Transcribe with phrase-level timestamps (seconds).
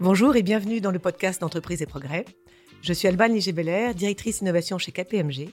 [0.00, 2.24] Bonjour et bienvenue dans le podcast d'entreprise et progrès.
[2.80, 5.50] Je suis Alban Ligé-Beller, directrice innovation chez KPMG.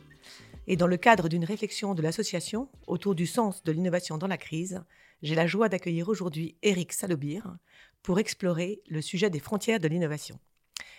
[0.68, 4.38] Et dans le cadre d'une réflexion de l'association autour du sens de l'innovation dans la
[4.38, 4.82] crise,
[5.22, 7.58] j'ai la joie d'accueillir aujourd'hui Eric Salobir
[8.04, 10.40] pour explorer le sujet des frontières de l'innovation.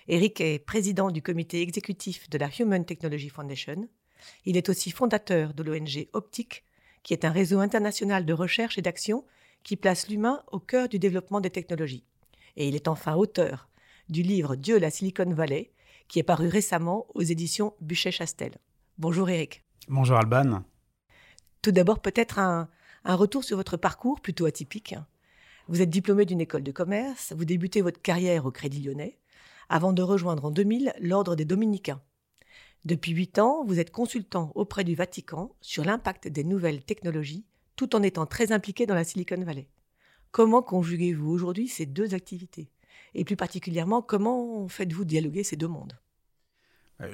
[0.09, 3.89] Eric est président du comité exécutif de la Human Technology Foundation.
[4.45, 6.65] Il est aussi fondateur de l'ONG Optique,
[7.03, 9.25] qui est un réseau international de recherche et d'action
[9.63, 12.05] qui place l'humain au cœur du développement des technologies
[12.59, 13.69] et il est enfin auteur
[14.11, 15.71] du livre Dieu la Silicon Valley,
[16.09, 18.59] qui est paru récemment aux éditions Buchet-Chastel.
[18.99, 19.63] Bonjour Eric.
[19.87, 20.65] Bonjour Alban.
[21.63, 22.69] Tout d'abord, peut-être un,
[23.05, 24.97] un retour sur votre parcours plutôt atypique.
[25.69, 29.19] Vous êtes diplômé d'une école de commerce, vous débutez votre carrière au Crédit Lyonnais,
[29.69, 32.01] avant de rejoindre en 2000 l'Ordre des Dominicains.
[32.85, 37.45] Depuis huit ans, vous êtes consultant auprès du Vatican sur l'impact des nouvelles technologies,
[37.77, 39.69] tout en étant très impliqué dans la Silicon Valley.
[40.31, 42.71] Comment conjuguez-vous aujourd'hui ces deux activités?
[43.15, 45.99] Et plus particulièrement, comment faites-vous dialoguer ces deux mondes?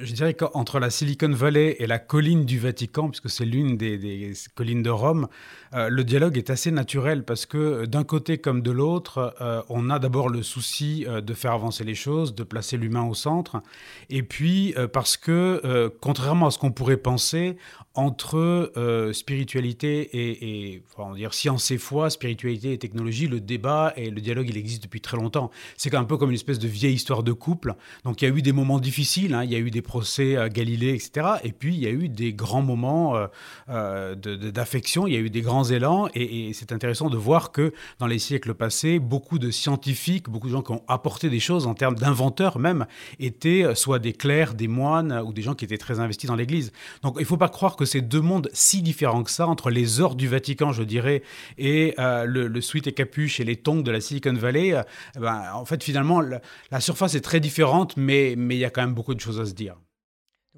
[0.01, 4.33] Je dirais qu'entre la Silicon Valley et la colline du Vatican, puisque c'est l'une des,
[4.55, 5.29] collines de Rome,
[5.75, 9.35] euh, le dialogue est assez naturel parce que euh, d'un côté comme de l'autre,
[9.69, 13.63] on a d'abord le souci de faire avancer les choses, de placer l'humain au centre,
[14.09, 17.57] et puis parce que, contrairement à ce qu'on pourrait penser,
[17.95, 18.73] entre
[19.13, 20.83] spiritualité et,
[21.31, 25.17] science et foi, spiritualité et technologie, le débat et le dialogue, il existe depuis très
[25.17, 25.51] longtemps.
[25.77, 27.75] C'est un peu comme une espèce de vieille histoire de couple.
[28.05, 29.45] Donc il y a eu des moments difficiles, hein.
[29.45, 31.27] il y a eu des procès à Galilée, etc.
[31.43, 33.27] Et puis, il y a eu des grands moments euh,
[33.69, 36.09] euh, d'affection, il y a eu des grands élans.
[36.15, 40.53] Et, c'est intéressant de voir que dans les siècles passés, beaucoup de scientifiques, beaucoup de
[40.53, 42.87] gens qui ont apporté des choses en termes d'inventeurs même,
[43.19, 46.37] étaient euh, soit des clercs, des moines ou des gens qui étaient très investis dans
[46.37, 46.73] l'Église.
[47.03, 49.71] Donc, il ne faut pas croire que ces deux mondes si différents que ça, entre
[49.71, 51.23] les ors du Vatican, je dirais,
[51.59, 54.75] et le, le et capuche et les tongs de la Silicon Valley,
[55.17, 58.95] ben, en fait, finalement, la, surface est très différente, mais il y a quand même
[58.95, 59.64] beaucoup de choses à se dire.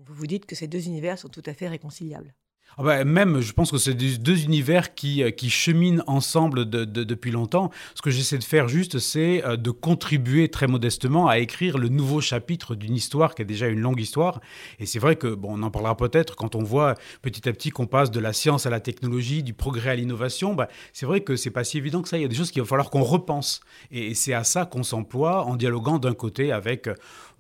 [0.07, 2.33] Vous vous dites que ces deux univers sont tout à fait réconciliables.
[2.79, 7.71] Ah bah, même, je pense que c'est deux univers qui, euh, cheminent ensemble depuis longtemps.
[7.95, 11.89] Ce que j'essaie de faire juste, c'est euh, de contribuer très modestement à écrire le
[11.89, 14.41] nouveau chapitre d'une histoire qui est déjà une longue histoire.
[14.79, 17.71] Et c'est vrai que, bon, on en parlera peut-être quand on voit petit à petit
[17.71, 20.55] qu'on passe de la science à la technologie, du progrès à l'innovation.
[20.55, 22.19] Bah, c'est vrai que c'est pas si évident que ça.
[22.19, 23.61] Il y a des choses qu'il va falloir qu'on repense.
[23.91, 26.91] Et c'est à ça qu'on s'emploie en dialoguant d'un côté avec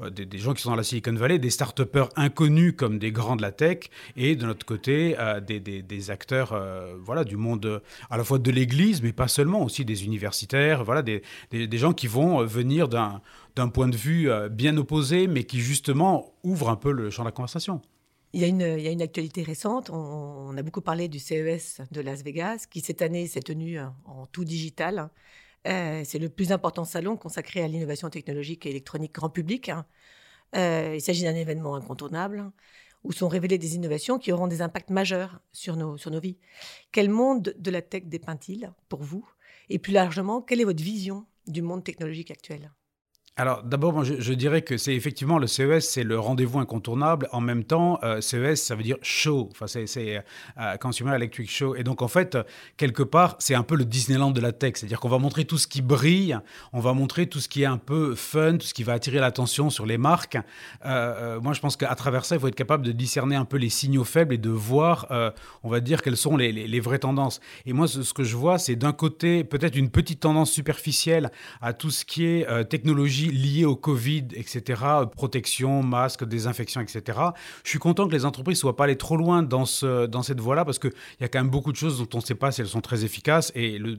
[0.00, 1.80] euh, des, gens qui sont dans la Silicon Valley, des start
[2.16, 7.24] inconnus comme des grands de la tech, et de notre côté, des, acteurs euh, voilà,
[7.24, 11.22] du monde à la fois de l'Église, mais pas seulement, aussi des universitaires, voilà, des,
[11.72, 16.34] gens qui vont euh, venir d'un point de vue euh, bien opposé, mais qui justement
[16.42, 17.80] ouvrent un peu le champ de la conversation.
[18.32, 19.88] Il y, a une, il y a une actualité récente.
[19.88, 24.26] On, a beaucoup parlé du CES de Las Vegas, qui cette année s'est tenu en
[24.30, 25.08] tout digital.
[25.66, 29.70] C'est le plus important salon consacré à l'innovation technologique et électronique grand public.
[30.54, 32.50] il s'agit d'un événement incontournable
[33.04, 36.38] où sont révélées des innovations qui auront des impacts majeurs sur nos, sur nos vies.
[36.92, 39.28] Quel monde de la tech dépeint-il pour vous?
[39.68, 42.72] Et plus largement, quelle est votre vision du monde technologique actuel?
[43.38, 47.28] Alors d'abord, je, dirais que c'est effectivement le CES, c'est le rendez-vous incontournable.
[47.32, 49.50] En même temps, euh, CES, ça veut dire show.
[49.52, 50.24] Enfin, c'est
[50.58, 51.74] euh, Consumer Electric Show.
[51.74, 52.38] Et donc en fait,
[52.78, 54.72] quelque part, c'est un peu le Disneyland de la tech.
[54.76, 56.38] C'est-à-dire qu'on va montrer tout ce qui brille,
[56.72, 59.18] on va montrer tout ce qui est un peu fun, tout ce qui va attirer
[59.18, 60.38] l'attention sur les marques.
[60.86, 63.58] Euh, moi, je pense qu'à travers ça, il faut être capable de discerner un peu
[63.58, 65.08] les signaux faibles et de voir,
[65.62, 67.40] on va dire, quelles sont les, vraies tendances.
[67.66, 71.30] Et moi, ce que je vois, c'est d'un côté peut-être une petite tendance superficielle
[71.60, 74.82] à tout ce qui est technologie liées au Covid, etc.,
[75.14, 77.18] protection, masque, désinfection, etc.
[77.64, 80.22] Je suis content que les entreprises ne soient pas allées trop loin dans, ce, dans
[80.22, 82.34] cette voie-là parce qu'il y a quand même beaucoup de choses dont on ne sait
[82.34, 83.52] pas si elles sont très efficaces.
[83.54, 83.96] Et le,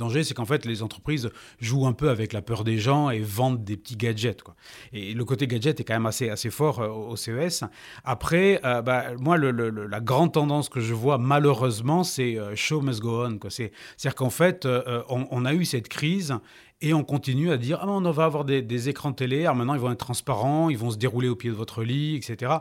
[0.00, 1.30] danger, c'est qu'en fait, les entreprises
[1.60, 4.42] jouent un peu avec la peur des gens et vendent des petits gadgets.
[4.42, 4.56] Quoi.
[4.92, 7.64] Et le côté gadget est quand même assez, assez fort euh, au CES.
[8.04, 13.00] Après, euh, bah, moi, la grande tendance que je vois, malheureusement, c'est euh, show must
[13.00, 13.38] go on.
[13.48, 14.66] C'est-à-dire qu'en fait,
[15.08, 16.34] on, on, a eu cette crise
[16.82, 19.80] et on continue à dire, ah, on va avoir des, écrans télé, alors maintenant ils
[19.80, 22.52] vont être transparents, ils vont se dérouler au pied de votre lit, etc.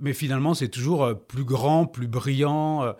[0.00, 2.94] Mais finalement, c'est toujours euh, plus grand, plus brillant.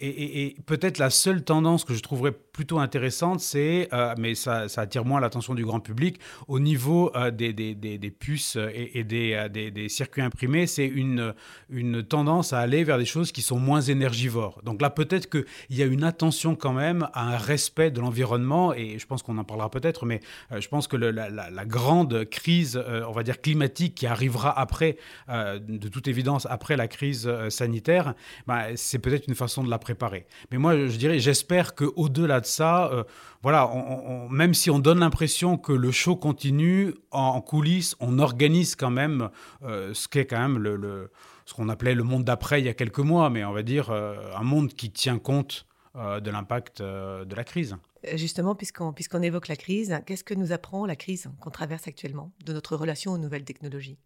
[0.00, 5.04] Et, peut-être la seule tendance que je trouverais plutôt intéressante, c'est, euh, mais ça, attire
[5.04, 9.04] moins l'attention du grand public, au niveau euh, des, des, des, puces et,
[9.34, 11.34] euh, des, circuits imprimés, c'est une,
[11.68, 14.60] une tendance à aller vers des choses qui sont moins énergivores.
[14.62, 18.72] Donc là, peut-être qu'il y a une attention quand même à un respect de l'environnement,
[18.74, 20.20] et je pense qu'on en parlera peut-être, mais
[20.56, 24.96] je pense que la, grande crise, on va dire climatique, qui arrivera après,
[25.28, 28.14] de toute évidence, après la crise sanitaire,
[28.46, 29.78] bah, c'est peut-être une façon de la
[30.50, 33.04] Mais moi, je dirais, j'espère qu'au-delà de ça, euh,
[33.42, 33.70] voilà,
[34.30, 39.30] même si on donne l'impression que le show continue, en, coulisses, on organise quand même
[39.62, 41.10] euh, ce qu'est quand même le,
[41.44, 43.90] ce qu'on appelait le monde d'après il y a quelques mois, mais on va dire
[43.90, 47.76] un monde qui tient compte de l'impact de la crise.
[48.14, 52.32] Justement, puisqu'on puisqu'on évoque la crise, qu'est-ce que nous apprend la crise qu'on traverse actuellement
[52.44, 53.98] de notre relation aux nouvelles technologies?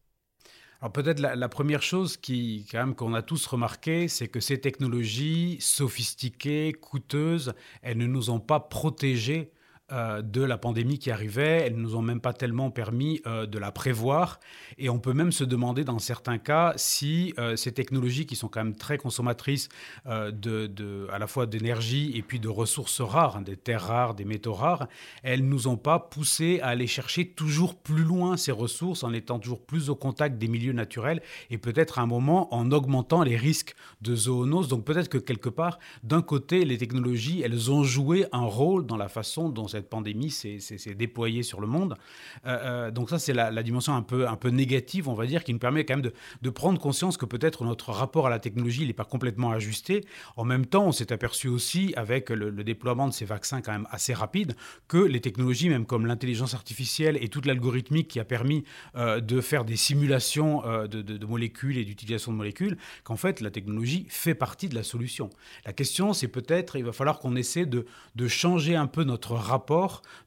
[0.83, 4.61] Alors peut-être la, première chose qui, quand même, qu'on a tous remarqué, c'est que ces
[4.61, 9.53] technologies sophistiquées, coûteuses, elles ne nous ont pas protégés
[9.93, 11.65] euh, de la pandémie qui arrivait.
[11.67, 14.41] Elles ne nous ont même pas tellement permis euh, de la prévoir.
[14.79, 18.49] Et on peut même se demander dans certains cas si euh, ces technologies qui sont
[18.49, 19.69] quand même très consommatrices
[20.07, 24.25] de, à la fois d'énergie et puis de ressources rares, hein, des terres rares, des
[24.25, 24.89] métaux rares,
[25.23, 29.39] elles nous ont pas poussé à aller chercher toujours plus loin ces ressources en étant
[29.39, 33.37] toujours plus au contact des milieux naturels et peut-être à un moment en augmentant les
[33.37, 34.69] risques de zoonose.
[34.69, 38.97] Donc peut-être que quelque part, d'un côté, les technologies, elles ont joué un rôle dans
[38.97, 41.97] la façon dont cette pandémie s'est déployée sur le monde.
[42.47, 45.59] Euh, euh, donc ça, c'est la, dimension un peu, négative, on va dire, qui nous
[45.59, 46.11] permet quand même
[46.43, 50.05] de, prendre conscience que peut-être notre rapport à la technologie n'est pas complètement ajusté.
[50.37, 53.89] En même temps, on s'est aperçu aussi, avec le, déploiement de ces vaccins quand même
[53.91, 54.55] assez rapide,
[54.89, 58.65] que les technologies, même comme l'intelligence artificielle et toute l'algorithmique qui a permis
[58.97, 64.07] euh, de faire des simulations de, molécules et d'utilisation de molécules, qu'en fait, la technologie
[64.09, 65.31] fait partie de la solution.
[65.65, 67.85] La question, c'est peut-être, il va falloir qu'on essaie de
[68.29, 69.72] changer un peu notre rapport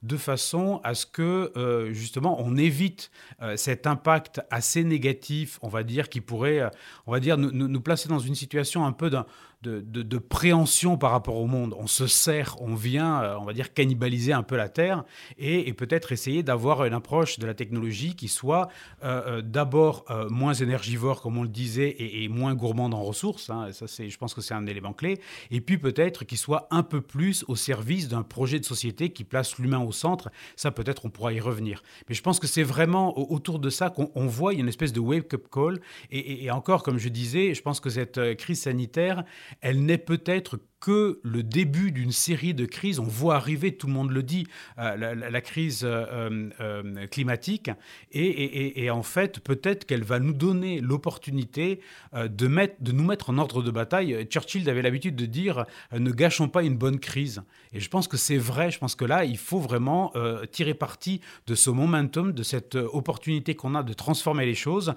[0.04, 3.12] de façon à ce que euh, justement on évite
[3.42, 6.70] euh, cet impact assez négatif, on va dire, qui pourrait, euh,
[7.08, 9.26] on va dire, nous, nous placer dans une situation un peu d'un
[9.66, 11.76] de, préhension par rapport au monde.
[11.78, 15.04] On se sert, on vient, euh, on va dire, cannibaliser un peu la Terre
[15.38, 18.70] et, peut-être essayer d'avoir une approche de la technologie qui soit
[19.04, 23.50] euh, euh, d'abord moins énergivore, comme on le disait, et, moins gourmande en ressources.
[23.50, 23.72] Hein.
[23.72, 25.20] ça, c'est, je pense que c'est un élément clé.
[25.52, 29.24] Et puis peut-être qui soit un peu plus au service d'un projet de société qui
[29.24, 30.30] place l'humain au centre.
[30.56, 31.84] Ça, peut-être, on pourra y revenir.
[32.08, 35.48] Mais je pense que c'est vraiment autour de ça qu'on voit une espèce de wake-up
[35.52, 35.80] call.
[36.10, 39.24] et, encore, comme je disais, je pense que cette crise sanitaire,
[39.62, 43.00] elle n'est peut-être que le début d'une série de crises.
[43.00, 44.46] On voit arriver, tout le monde le dit,
[44.78, 47.72] euh, la, crise euh, euh, climatique.
[48.12, 51.82] Et, en fait, peut-être qu'elle va nous donner l'opportunité
[52.14, 54.28] de, mettre, de nous mettre en ordre de bataille.
[54.30, 57.42] Churchill avait l'habitude de dire ne gâchons pas une bonne crise.
[57.74, 58.70] Et je pense que c'est vrai.
[58.70, 60.14] Je pense que là, il faut vraiment
[60.52, 64.94] tirer parti de ce momentum, de cette opportunité qu'on a de transformer les choses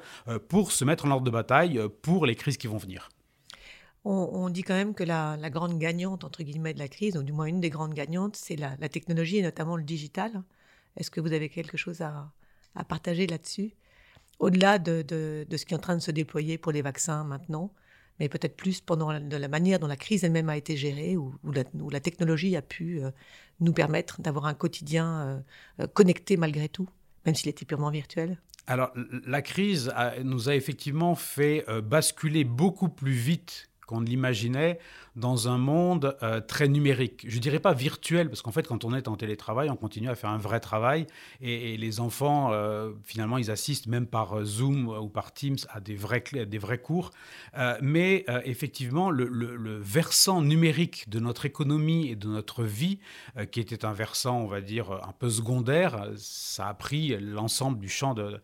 [0.48, 3.08] pour se mettre en ordre de bataille pour les crises qui vont venir.
[4.04, 7.32] On, dit quand même que la, grande gagnante, entre guillemets, de la crise, ou du
[7.32, 10.42] moins une des grandes gagnantes, c'est la, technologie et notamment le digital.
[10.96, 12.32] Est-ce que vous avez quelque chose à,
[12.88, 13.72] partager là-dessus?
[14.38, 15.04] Au-delà de,
[15.50, 17.72] ce qui est en train de se déployer pour les vaccins maintenant,
[18.18, 21.16] mais peut-être plus pendant la, de la manière dont la crise elle-même a été gérée,
[21.16, 21.34] où,
[21.90, 23.10] la, technologie a pu euh,
[23.60, 25.40] nous permettre d'avoir un quotidien euh,
[25.80, 26.88] euh, connecté malgré tout,
[27.26, 28.40] même s'il était purement virtuel?
[28.66, 28.92] Alors,
[29.26, 29.90] la crise
[30.22, 34.78] nous a effectivement fait basculer beaucoup plus vite qu'on l'imaginait
[35.16, 37.24] dans un monde euh, très numérique.
[37.26, 40.14] Je dirais pas virtuel, parce qu'en fait, quand on est en télétravail, on continue à
[40.14, 41.06] faire un vrai travail.
[41.40, 45.80] Et, les enfants, euh, finalement, ils assistent même par euh, Zoom ou par Teams à
[45.80, 46.22] des vrais,
[46.78, 47.10] cours.
[47.80, 52.98] mais effectivement, le, versant numérique de notre économie et de notre vie,
[53.50, 57.88] qui était un versant, on va dire, un peu secondaire, ça a pris l'ensemble du
[57.88, 58.38] champ de,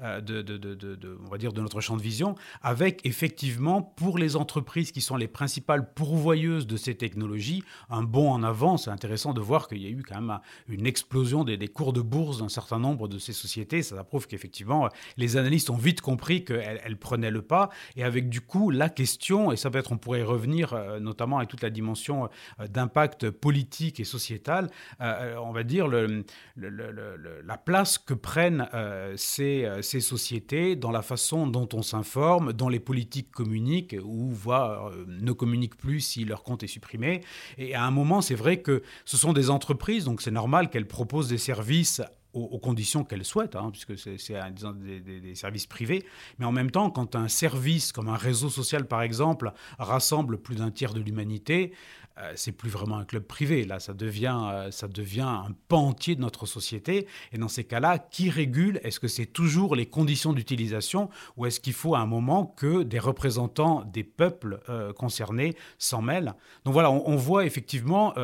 [0.00, 5.00] de, on va dire, de notre champ de vision, avec effectivement, pour les entreprises qui
[5.00, 8.76] sont les principales pour voyeuse de ces technologies, un bond en avant.
[8.76, 12.00] C'est intéressant de voir qu'il y a eu quand même une explosion des, cours de
[12.00, 13.82] bourse d'un certain nombre de ces sociétés.
[13.82, 17.70] Ça prouve qu'effectivement, les analystes ont vite compris qu'elles prenaient le pas.
[17.96, 21.38] Et avec du coup la question, et ça peut-être on pourrait y revenir, euh, notamment
[21.38, 22.28] avec toute la dimension
[22.60, 24.70] euh, d'impact politique et sociétal,
[25.00, 28.68] euh, on va dire la place que prennent
[29.16, 35.32] ces, sociétés dans la façon dont on s'informe, dont les politiques communiquent ou voient, ne
[35.32, 37.22] communiquent plus si leur compte est supprimé.
[37.58, 40.88] Et à un moment, c'est vrai que ce sont des entreprises, donc c'est normal qu'elles
[40.88, 46.04] proposent des services aux, conditions qu'elles souhaitent, hein, puisque c'est des, services privés.
[46.38, 50.56] Mais en même temps, quand un service comme un réseau social, par exemple, rassemble plus
[50.56, 51.72] d'un tiers de l'humanité,
[52.20, 53.64] euh, c'est plus vraiment un club privé.
[53.64, 57.06] Là, ça devient, euh, ça devient un pan entier de notre société.
[57.32, 58.80] Et dans ces cas-là, qui régule?
[58.82, 62.82] Est-ce que c'est toujours les conditions d'utilisation ou est-ce qu'il faut à un moment que
[62.82, 66.34] des représentants des peuples euh, concernés s'en mêlent?
[66.64, 68.14] Donc voilà, on, voit effectivement,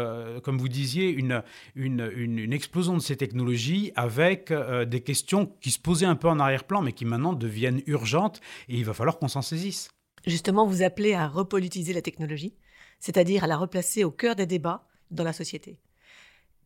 [0.43, 1.43] comme vous disiez, une,
[1.75, 6.83] une, explosion de ces technologies avec des questions qui se posaient un peu en arrière-plan,
[6.83, 9.89] mais qui maintenant deviennent urgentes et il va falloir qu'on s'en saisisse.
[10.27, 12.55] Justement, vous appelez à repolitiser la technologie.
[13.01, 15.79] c'est-à-dire à la replacer au cœur des débats dans la société.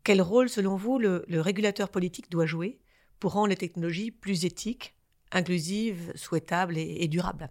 [0.04, 2.78] Quel rôle, selon vous, le, régulateur politique doit jouer
[3.18, 4.94] pour rendre les technologies plus éthiques,
[5.32, 7.50] inclusives, souhaitables et, durables?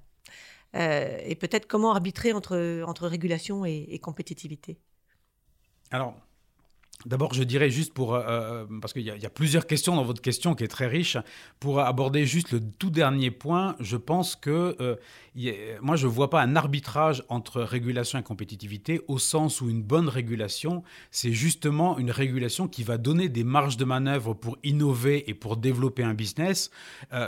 [0.75, 4.79] Euh, Et peut-être comment arbitrer entre, entre régulation et, et compétitivité?
[5.91, 6.15] Alors,
[7.05, 10.21] D'abord, je dirais juste pour, euh, euh, parce qu'il y, a plusieurs questions dans votre
[10.21, 11.15] question qui est très riche,
[11.61, 14.97] pour aborder juste le tout dernier point, je pense que euh,
[15.81, 19.81] moi, je ne vois pas un arbitrage entre régulation et compétitivité au sens où une
[19.81, 25.29] bonne régulation, c'est justement une régulation qui va donner des marges de manœuvre pour innover
[25.29, 26.69] et pour développer un business,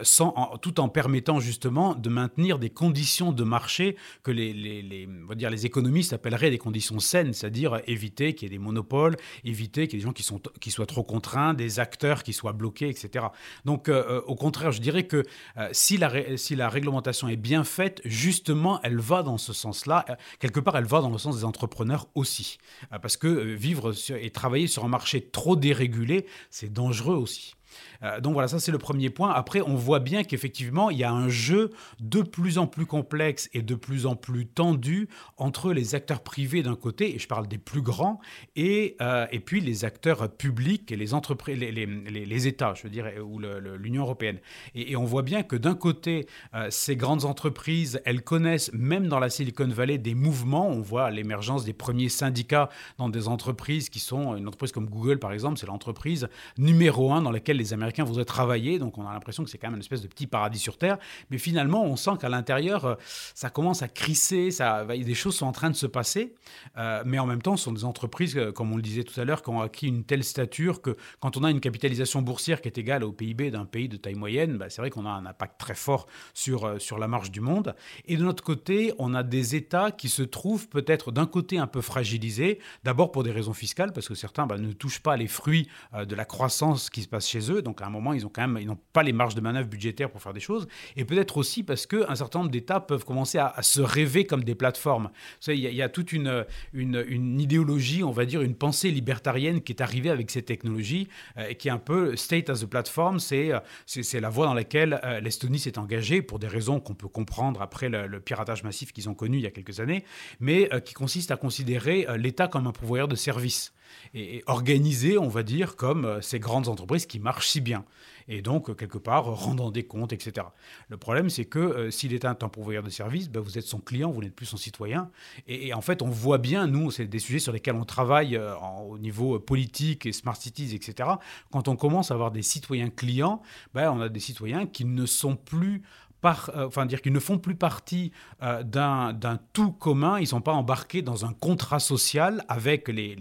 [0.04, 5.08] sans, tout en permettant justement de maintenir des conditions de marché que les, les, les,
[5.24, 8.62] on va dire les économistes appelleraient des conditions saines, c'est-à-dire éviter qu'il y ait des
[8.62, 12.24] monopoles, éviter qu'il y ait des gens qui, sont, qui soient trop contraints, des acteurs
[12.24, 13.25] qui soient bloqués, etc.
[13.65, 15.24] Donc, euh, euh, au contraire, je dirais que
[15.58, 20.06] euh, si, la si la réglementation est bien faite, justement, elle va dans ce sens-là.
[20.39, 22.58] quelque part, elle va dans le sens des entrepreneurs aussi.
[23.01, 27.56] parce que vivre et travailler sur un marché trop dérégulé, c'est dangereux aussi.
[28.04, 29.32] Euh, donc voilà, ça c'est le premier point.
[29.32, 33.50] Après, on voit bien qu'effectivement, il y a un jeu de plus en plus complexe
[33.54, 37.48] et de plus en plus tendu entre les acteurs privés d'un côté, et je parle
[37.48, 38.20] des plus grands,
[38.56, 42.88] et, euh, et puis les acteurs publics et les entreprises, les, les, les, États, je
[42.88, 44.40] dire, ou l'Union européenne.
[44.75, 49.20] Et, on voit bien que d'un côté, euh, ces grandes entreprises, elles connaissent, même dans
[49.20, 50.68] la Silicon Valley, des mouvements.
[50.68, 55.20] On voit l'émergence des premiers syndicats dans des entreprises qui sont, une entreprise comme Google
[55.20, 58.80] par exemple, c'est l'entreprise numéro un dans laquelle les Américains voudraient travailler.
[58.80, 60.98] Donc on a l'impression que c'est quand même une espèce de petit paradis sur Terre.
[61.30, 62.96] Mais finalement, on sent qu'à l'intérieur, euh,
[63.36, 66.36] ça commence à crisser, ça, des choses sont en train de se passer.
[66.77, 69.20] Euh, mais en même temps, ce sont des entreprises, euh, comme on le disait tout
[69.20, 72.62] à l'heure, qui ont acquis une telle stature que quand on a une capitalisation boursière
[72.62, 75.10] qui est égale au PIB d'un pays de taille moyenne, bah, c'est vrai qu'on a
[75.10, 77.75] un impact très fort sur, sur la marge du monde.
[78.06, 81.68] Et de notre côté, on a des États qui se trouvent peut-être d'un côté un
[81.68, 85.27] peu fragilisés, d'abord pour des raisons fiscales, parce que certains bah, ne touchent pas les
[85.27, 87.50] fruits de la croissance qui se passe chez eux.
[87.60, 89.67] Donc à un moment, ils ont quand même, ils n'ont pas les marges de manœuvre
[89.67, 90.67] budgétaires pour faire des choses.
[90.96, 94.55] Et peut-être aussi parce qu'un certain nombre d'États peuvent commencer à, se rêver comme des
[94.55, 95.12] plateformes.
[95.48, 99.81] Il y, a toute une, une, idéologie, on va dire, une pensée libertarienne qui est
[99.81, 103.20] arrivée avec ces technologies, euh, et qui est un peu state as a platform.
[103.20, 103.51] C'est
[103.86, 107.62] c'est la voie dans laquelle euh, l'Estonie s'est engagée pour des raisons qu'on peut comprendre
[107.62, 110.03] après le, piratage massif qu'ils ont connu il y a quelques années,
[110.39, 113.74] mais euh, qui consiste à considérer l'État comme un pourvoyeur de services
[114.13, 117.86] et, organisé, on va dire, comme euh, ces grandes entreprises qui marchent si bien.
[118.27, 120.48] Et donc, euh, quelque part, rendant des comptes, etc.
[120.89, 123.79] Le problème, c'est que euh, s'il est un pourvoyeur de service, ben, vous êtes son
[123.79, 125.10] client, vous n'êtes plus son citoyen.
[125.48, 128.39] Et, en fait, on voit bien, nous, c'est des sujets sur lesquels on travaille
[128.88, 131.10] au niveau politique et smart cities, etc.
[131.51, 133.41] Quand on commence à avoir des citoyens clients,
[133.74, 135.83] ben, on a des citoyens qui ne sont plus
[136.25, 138.12] euh, enfin dire qu'ils ne font plus partie
[138.44, 143.16] euh, d'un tout commun, ils ne sont pas embarqués dans un contrat social avec les,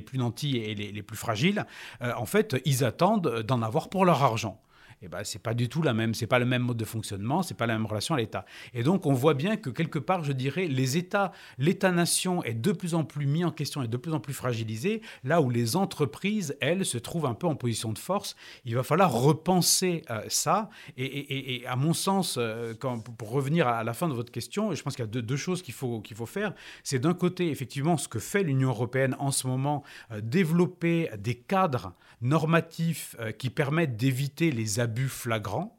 [0.00, 1.66] plus nantis et les, les plus fragiles.
[2.02, 4.60] Euh, en fait, ils attendent d'en avoir pour leur argent
[5.02, 7.42] eh ben, c'est pas du tout la même, c'est pas le même mode de fonctionnement,
[7.42, 8.44] c'est pas la même relation à l'État.
[8.74, 12.72] Et donc, on voit bien que quelque part, je dirais, les États, l'État-nation est de
[12.72, 15.74] plus en plus mis en question et de plus en plus fragilisé, là où les
[15.74, 18.36] entreprises, elles, se trouvent un peu en position de force.
[18.66, 20.68] Il va falloir repenser euh, ça.
[20.98, 24.96] Et, à mon sens, euh, pour revenir à la fin de votre question, je pense
[24.96, 26.52] qu'il y a deux, choses qu'il faut, qu'il faut faire.
[26.84, 31.36] C'est d'un côté, effectivement, ce que fait l'Union européenne en ce moment, euh, développer des
[31.36, 35.76] cadres normatifs qui permettent d'éviter les abus abus flagrants.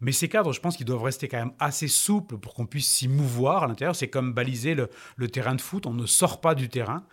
[0.00, 2.88] Mais ces cadres, je pense qu'ils doivent rester quand même assez souples pour qu'on puisse
[2.88, 3.94] s'y mouvoir à l'intérieur.
[3.94, 7.06] C'est comme baliser le, le, terrain de foot, on ne sort pas du terrain.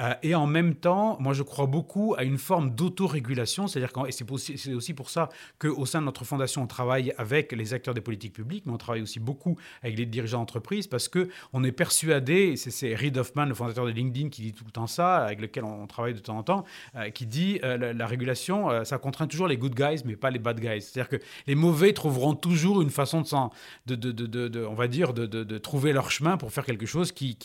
[0.00, 3.66] Euh, et en même temps, moi, je crois beaucoup à une forme d'autorégulation.
[3.66, 7.74] C'est-à-dire et c'est aussi, pour ça qu'au sein de notre fondation, on travaille avec les
[7.74, 11.64] acteurs des politiques publiques, mais on travaille aussi beaucoup avec les dirigeants d'entreprise parce qu'on
[11.64, 15.24] est persuadé, c'est Reid Hoffman, le fondateur de LinkedIn, qui dit tout le temps ça,
[15.24, 16.64] avec lequel on, travaille de temps en temps,
[16.96, 20.38] euh, qui dit euh, la, régulation, ça contraint toujours les good guys, mais pas les
[20.38, 20.82] bad guys.
[20.82, 23.22] C'est-à-dire que les mauvais trouveront toujours une façon
[23.86, 27.36] de, on va dire, de, trouver leur chemin pour faire quelque chose qui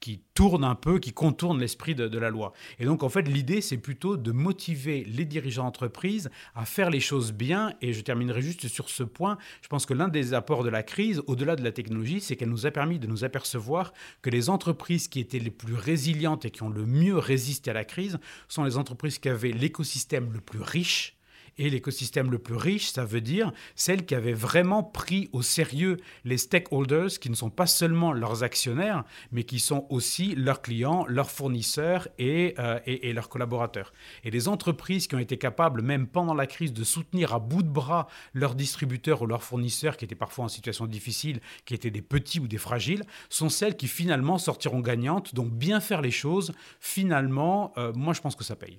[0.00, 2.52] qui tourne un peu, qui contourne l'esprit de, la loi.
[2.78, 7.00] Et donc, en fait, l'idée, c'est plutôt de motiver les dirigeants d'entreprise à faire les
[7.00, 7.74] choses bien.
[7.82, 9.38] Et je terminerai juste sur ce point.
[9.62, 12.50] Je pense que l'un des apports de la crise, au-delà de la technologie, c'est qu'elle
[12.50, 16.50] nous a permis de nous apercevoir que les entreprises qui étaient les plus résilientes et
[16.50, 20.40] qui ont le mieux résisté à la crise sont les entreprises qui avaient l'écosystème le
[20.40, 21.17] plus riche
[21.58, 25.96] Et l'écosystème le plus riche, ça veut dire celle qui avait vraiment pris au sérieux
[26.24, 31.04] les stakeholders, qui ne sont pas seulement leurs actionnaires, mais qui sont aussi leurs clients,
[31.08, 33.92] leurs fournisseurs et, euh, et, leurs collaborateurs.
[34.22, 37.62] Et les entreprises qui ont été capables, même pendant la crise, de soutenir à bout
[37.62, 41.90] de bras leurs distributeurs ou leurs fournisseurs, qui étaient parfois en situation difficile, qui étaient
[41.90, 45.34] des petits ou des fragiles, sont celles qui finalement sortiront gagnantes.
[45.34, 48.78] Donc bien faire les choses, finalement, euh, moi je pense que ça paye.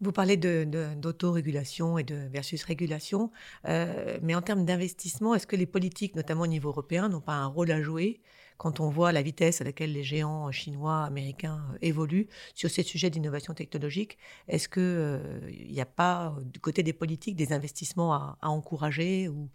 [0.00, 3.32] Vous parlez d'autorégulation et de versus régulation,
[3.66, 7.34] euh, mais en termes d'investissement, est-ce que les politiques, notamment au niveau européen, n'ont pas
[7.34, 8.20] un rôle à jouer
[8.58, 12.84] quand on voit la vitesse à laquelle les géants chinois, américains euh, évoluent sur ces
[12.84, 14.18] sujets d'innovation technologique?
[14.46, 19.50] Est-ce qu'il n'y a pas, du côté des politiques, des investissements à, encourager ou,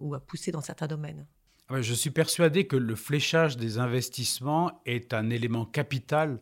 [0.00, 1.26] ou à pousser dans certains domaines?
[1.68, 6.38] Ah je suis persuadé que le fléchage des investissements est un élément capital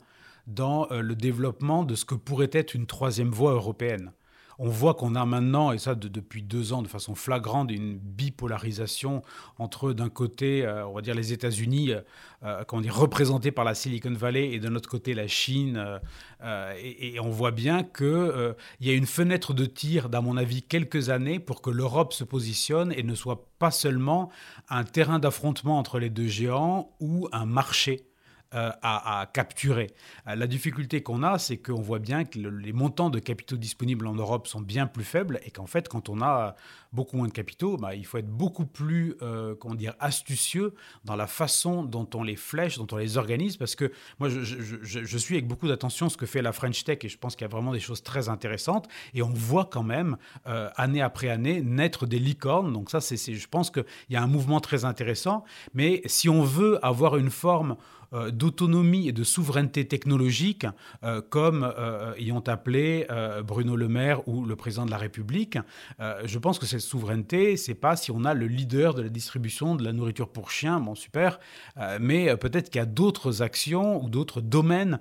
[0.47, 4.13] dans euh, le développement de ce que pourrait être une troisième voie européenne.
[4.59, 9.23] On voit qu'on a maintenant, et ça depuis deux ans de façon flagrante, une bipolarisation
[9.59, 11.93] entre d'un côté, euh, on va dire les États-Unis,
[12.45, 15.83] euh, comment dire, représentés par la Silicon Valley, et de l'autre côté la Chine.
[16.77, 20.63] Et, et, on voit bien qu'il y a une fenêtre de tir, d'à mon avis,
[20.63, 24.31] quelques années pour que l'Europe se positionne et ne soit pas seulement
[24.69, 28.12] un terrain d'affrontement entre les deux géants ou un marché
[28.55, 29.91] euh, à, capturer.
[30.29, 34.07] Euh, la difficulté qu'on a, c'est qu'on voit bien que les montants de capitaux disponibles
[34.07, 36.55] en Europe sont bien plus faibles et qu'en fait, quand on a
[36.93, 41.17] beaucoup moins de capitaux, bah, il faut être beaucoup plus euh, comment dire, astucieux dans
[41.17, 45.37] la façon dont on les flèche, dont on les organise, parce que moi, je, suis
[45.37, 47.53] avec beaucoup d'attention ce que fait la French Tech et je pense qu'il y a
[47.53, 52.19] vraiment des choses très intéressantes et on voit quand même, année après année, naître des
[52.19, 52.73] licornes.
[52.73, 55.45] Donc ça, c'est, je pense qu'il y a un mouvement très intéressant,
[55.75, 57.77] mais si on veut avoir une forme
[58.15, 60.67] euh, d'autonomie et de souveraineté technologique,
[61.03, 63.07] euh, comme euh, ayant appelé
[63.47, 65.59] Bruno Le Maire ou le président de la République.
[66.25, 69.75] je pense que cette souveraineté, c'est pas si on a le leader de la distribution
[69.75, 71.39] de la nourriture pour chiens, bon super,
[72.01, 74.99] mais peut-être qu'il y a d'autres actions ou d'autres domaines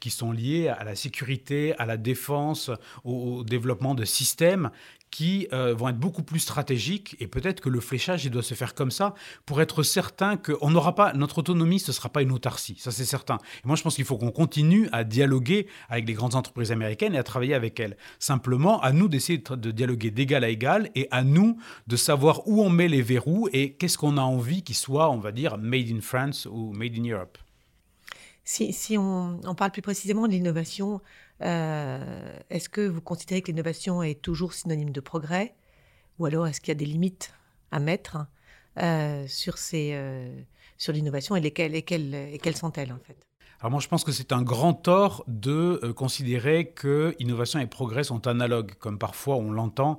[0.00, 2.70] qui sont liés à la sécurité, à la défense,
[3.04, 4.70] au développement de systèmes
[5.16, 8.52] qui euh, vont être beaucoup plus stratégiques et peut-être que le fléchage il doit se
[8.52, 9.14] faire comme ça
[9.46, 12.76] pour être certain qu'on n'aura pas notre autonomie ce sera pas une autarcie.
[12.78, 13.38] Ça c'est certain.
[13.64, 17.14] Et moi je pense qu'il faut qu'on continue à dialoguer avec les grandes entreprises américaines
[17.14, 17.96] et à travailler avec elles.
[18.18, 22.62] Simplement à nous d'essayer de dialoguer d'égal à égal et à nous de savoir où
[22.62, 25.90] on met les verrous et qu'est-ce qu'on a envie qu'il soit on va dire made
[25.90, 27.38] in France ou made in Europe.
[28.48, 31.00] Si, si on, parle plus précisément de l'innovation
[31.42, 35.54] euh, est-ce que vous considérez que l'innovation est toujours synonyme de progrès?
[36.18, 37.34] Ou alors est-ce qu'il y a des limites
[37.70, 38.18] à mettre
[38.78, 40.28] euh, sur, ces, euh,
[40.78, 43.16] sur l'innovation et, lesquelles, et quelles, sont-elles en fait?
[43.60, 48.04] Alors moi, je pense que c'est un grand tort de considérer que innovation et progrès
[48.04, 49.98] sont analogues, comme parfois on l'entend,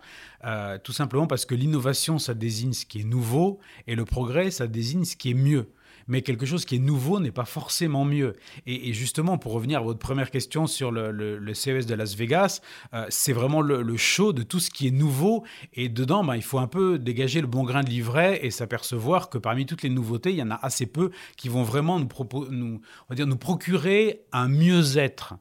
[0.83, 4.67] tout simplement parce que l'innovation, ça désigne ce qui est nouveau, et le progrès, ça
[4.67, 5.71] désigne ce qui est mieux
[6.07, 8.35] mais quelque chose qui est nouveau n'est pas forcément mieux.
[8.65, 12.61] Et, justement, pour revenir à votre première question sur le, CES de Las Vegas,
[12.93, 15.43] euh, c'est vraiment le, show de tout ce qui est nouveau.
[15.73, 19.29] Et dedans, ben, il faut un peu dégager le bon grain de livret et s'apercevoir
[19.29, 23.37] que parmi toutes les nouveautés, il y en a assez peu qui vont vraiment nous
[23.37, 25.35] procurer un mieux-être.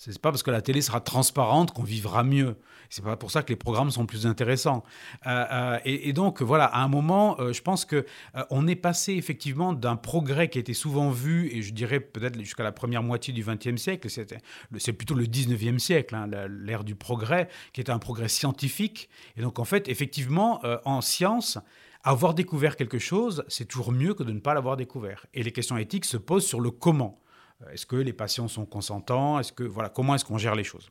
[0.00, 2.54] C'est pas parce que la télé sera transparente qu'on vivra mieux.
[2.88, 4.84] C'est pas pour ça que les programmes sont plus intéressants.
[5.26, 8.06] Euh, euh, et, donc voilà, à un moment, euh, je pense que
[8.50, 12.62] on est passé effectivement d'un progrès qui était souvent vu, et je dirais peut-être jusqu'à
[12.62, 17.48] la première moitié du XXe siècle, c'est plutôt le XIXe siècle, hein, l'ère du progrès,
[17.72, 19.08] qui était un progrès scientifique.
[19.36, 21.58] Et donc en fait, effectivement, en science,
[22.04, 25.26] avoir découvert quelque chose, c'est toujours mieux que de ne pas l'avoir découvert.
[25.34, 27.20] Et les questions éthiques se posent sur le comment.
[27.62, 29.38] Euh, est-ce que les patients sont consentants?
[29.38, 30.90] Est-ce que voilà comment est-ce qu'on gère les choses?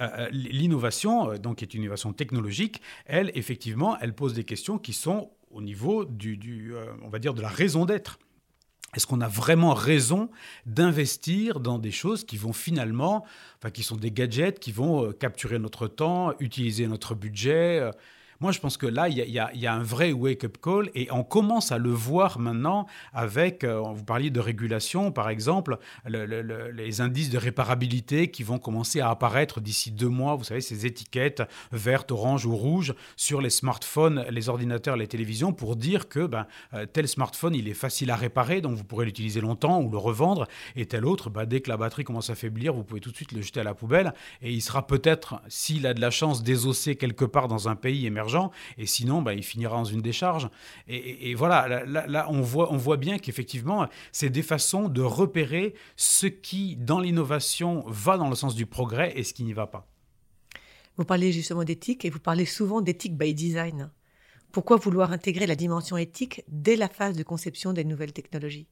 [0.00, 4.78] Euh, euh, L'innovation, donc qui est une innovation technologique, elle effectivement, elle pose des questions
[4.78, 8.18] qui sont au niveau du, on va dire, de la raison d'être.
[8.94, 10.30] Est-ce qu'on a vraiment raison
[10.66, 13.24] d'investir dans des choses qui vont finalement,
[13.58, 17.90] enfin, qui sont des gadgets qui vont capturer notre temps, utiliser notre budget
[18.40, 21.72] moi, je pense que là, il y, a, un vrai wake-up call et on commence
[21.72, 27.38] à le voir maintenant avec, euh, vous parliez de régulation, par exemple, les indices de
[27.38, 30.36] réparabilité qui vont commencer à apparaître d'ici deux mois.
[30.36, 35.52] Vous savez, ces étiquettes vertes, oranges ou rouges sur les smartphones, les ordinateurs, les télévisions
[35.52, 39.06] pour dire que ben, euh, tel smartphone, il est facile à réparer, donc vous pourrez
[39.06, 40.46] l'utiliser longtemps ou le revendre.
[40.76, 43.16] Et tel autre, ben, dès que la batterie commence à faiblir, vous pouvez tout de
[43.16, 46.44] suite le jeter à la poubelle et il sera peut-être, s'il a de la chance,
[46.44, 48.27] désossé quelque part dans un pays émergent
[48.76, 50.48] et sinon, bah, il finira dans une décharge.
[50.86, 56.26] Et, voilà, là, on, voit, on voit bien qu'effectivement, c'est des façons de repérer ce
[56.26, 59.86] qui, dans l'innovation, va dans le sens du progrès et ce qui n'y va pas.
[60.96, 63.90] Vous parlez justement d'éthique et vous parlez souvent d'éthique by design.
[64.50, 68.68] Pourquoi vouloir intégrer la dimension éthique dès la phase de conception des nouvelles technologies?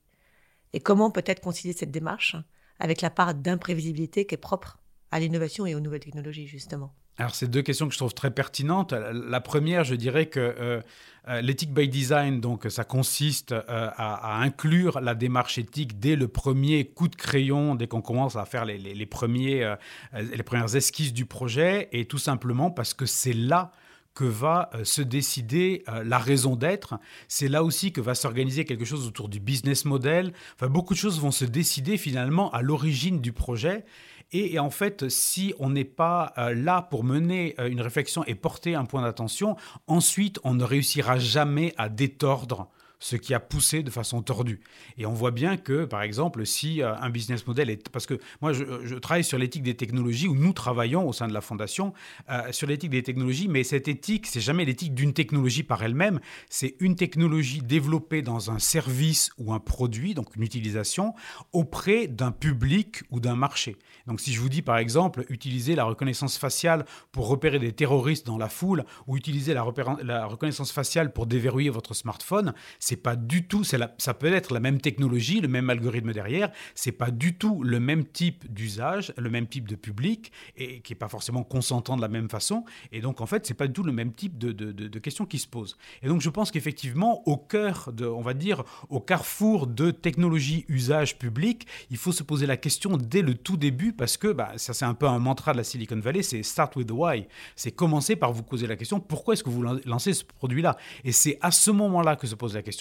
[0.72, 2.36] Et comment peut-être concilier cette démarche
[2.78, 4.78] avec la part d'imprévisibilité qui est propre
[5.10, 6.94] à l'innovation et aux nouvelles technologies, justement?
[7.18, 8.92] Alors, c'est deux questions que je trouve très pertinentes.
[8.92, 10.80] La première, je dirais que euh,
[11.28, 16.28] euh, l'éthique by design, donc, ça consiste euh, à, inclure la démarche éthique dès le
[16.28, 19.74] premier coup de crayon, dès qu'on commence à faire les, les, premiers,
[20.12, 23.72] les premières esquisses du projet, et tout simplement parce que c'est là
[24.14, 26.98] que va se décider la raison d'être.
[27.28, 30.32] C'est là aussi que va s'organiser quelque chose autour du business model.
[30.54, 33.84] Enfin, beaucoup de choses vont se décider finalement à l'origine du projet.
[34.32, 38.34] Et, en fait, si on n'est pas euh, là pour mener euh, une réflexion et
[38.34, 43.82] porter un point d'attention, ensuite, on ne réussira jamais à détordre ce qui a poussé
[43.82, 44.60] de façon tordue.
[44.96, 47.88] Et on voit bien que, par exemple, si euh, un business model est...
[47.88, 51.34] Parce que moi, je, travaille sur l'éthique des technologies, où nous travaillons au sein de
[51.34, 51.92] la Fondation
[52.30, 56.20] euh, sur l'éthique des technologies, mais cette éthique, c'est jamais l'éthique d'une technologie par elle-même,
[56.48, 61.14] c'est une technologie développée dans un service ou un produit, donc une utilisation,
[61.52, 63.76] auprès d'un public ou d'un marché.
[64.06, 68.26] Donc si je vous dis, par exemple, utiliser la reconnaissance faciale pour repérer des terroristes
[68.26, 69.66] dans la foule, ou utiliser la,
[70.02, 74.60] la reconnaissance faciale pour déverrouiller votre smartphone, c'est pas du tout, ça peut être la
[74.60, 79.30] même technologie, le même algorithme derrière, c'est pas du tout le même type d'usage, le
[79.30, 82.64] même type de public, et qui est pas forcément consentant de la même façon.
[82.92, 85.38] Et donc, en fait, c'est pas du tout le même type de, de, questions qui
[85.38, 85.76] se posent.
[86.02, 90.64] Et donc, je pense qu'effectivement, au cœur de, on va dire, au carrefour de technologie
[90.68, 94.52] usage public, il faut se poser la question dès le tout début, parce que bah,
[94.56, 97.26] ça, c'est un peu un mantra de la Silicon Valley, c'est start with the why.
[97.54, 100.76] C'est commencer par vous poser la question, pourquoi est-ce que vous lancez ce produit-là?
[101.04, 102.75] Et c'est à ce moment-là que se pose la question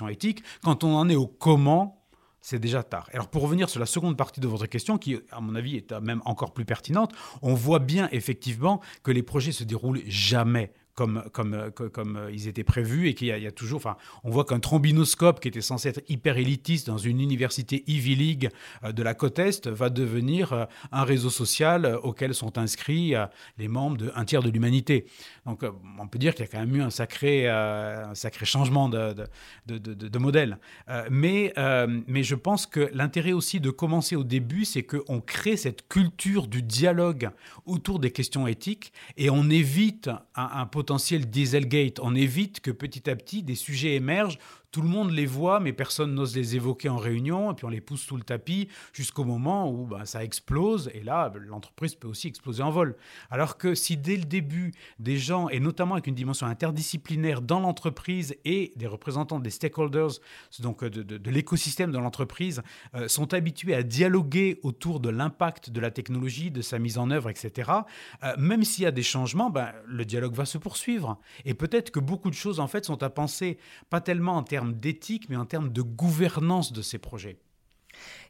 [0.64, 2.06] Quand on en est au comment,
[2.42, 3.10] c'est déjà tard.
[3.12, 5.92] Alors pour revenir sur la seconde partie de votre question, qui à mon avis est
[6.00, 11.26] même encore plus pertinente, on voit bien effectivement que les projets se déroulent jamais comme,
[11.34, 11.54] comme,
[12.16, 13.78] euh, ils étaient prévus et qu'il y, a toujours.
[13.78, 18.16] Enfin, on voit qu'un trombinoscope qui était censé être hyper élitiste dans une université Ivy
[18.16, 18.50] League
[18.84, 23.14] euh, de la côte Est va devenir euh, un réseau social auquel sont inscrits
[23.58, 25.06] les membres d'un tiers de l'humanité.
[25.46, 25.64] Donc,
[26.00, 27.46] on peut dire qu'il y a quand même eu un sacré,
[28.44, 29.28] changement de,
[30.18, 30.58] modèle.
[31.10, 31.54] mais,
[32.08, 36.48] mais je pense que l'intérêt aussi de commencer au début, c'est qu'on crée cette culture
[36.48, 37.30] du dialogue
[37.66, 42.00] autour des questions éthiques et on évite un, un potentiel Dieselgate.
[42.02, 44.40] On évite que petit à petit des sujets émergent
[44.76, 47.70] tout le monde les voit, mais personne n'ose les évoquer en réunion, et puis on
[47.70, 52.10] les pousse sous le tapis jusqu'au moment où bah, ça explose, et là, l'entreprise peut
[52.10, 52.98] aussi exploser en vol.
[53.32, 57.62] Alors que si dès le début, des gens, et notamment avec une dimension interdisciplinaire dans
[57.62, 60.20] l'entreprise et des représentants des stakeholders,
[60.60, 62.62] donc de, l'écosystème de l'entreprise,
[62.96, 67.12] euh, sont habitués à dialoguer autour de l'impact de la technologie, de sa mise en
[67.12, 67.72] œuvre, etc.,
[68.26, 71.18] euh, même s'il y a des changements, ben, le dialogue va se poursuivre.
[71.46, 73.58] Et peut-être que beaucoup de choses, en fait, sont à penser,
[73.90, 77.38] pas tellement en termes d'éthique, mais en termes de gouvernance de ces projets.